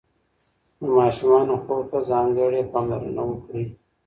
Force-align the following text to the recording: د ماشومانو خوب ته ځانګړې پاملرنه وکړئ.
د 0.79 0.83
ماشومانو 0.97 1.53
خوب 1.63 1.83
ته 1.91 1.97
ځانګړې 2.09 2.61
پاملرنه 2.71 3.23
وکړئ. 3.27 3.65